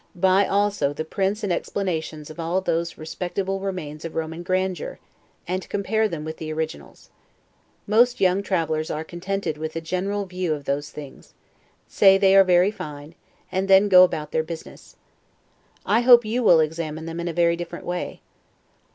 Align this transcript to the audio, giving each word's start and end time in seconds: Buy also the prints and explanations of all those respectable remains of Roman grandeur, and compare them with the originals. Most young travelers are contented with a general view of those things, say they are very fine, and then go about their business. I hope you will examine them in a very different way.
Buy 0.15 0.47
also 0.47 0.93
the 0.93 1.05
prints 1.05 1.43
and 1.43 1.53
explanations 1.53 2.31
of 2.31 2.39
all 2.39 2.59
those 2.59 2.97
respectable 2.97 3.59
remains 3.59 4.03
of 4.03 4.15
Roman 4.15 4.41
grandeur, 4.41 4.97
and 5.47 5.69
compare 5.69 6.07
them 6.09 6.25
with 6.25 6.37
the 6.37 6.51
originals. 6.51 7.11
Most 7.85 8.19
young 8.19 8.41
travelers 8.41 8.89
are 8.89 9.03
contented 9.03 9.59
with 9.59 9.75
a 9.75 9.79
general 9.79 10.25
view 10.25 10.55
of 10.55 10.65
those 10.65 10.89
things, 10.89 11.35
say 11.87 12.17
they 12.17 12.35
are 12.35 12.43
very 12.43 12.71
fine, 12.71 13.13
and 13.51 13.67
then 13.67 13.87
go 13.89 14.03
about 14.03 14.31
their 14.31 14.41
business. 14.41 14.95
I 15.85 15.99
hope 16.01 16.25
you 16.25 16.41
will 16.41 16.61
examine 16.61 17.05
them 17.05 17.19
in 17.19 17.27
a 17.27 17.31
very 17.33 17.55
different 17.55 17.85
way. 17.85 18.21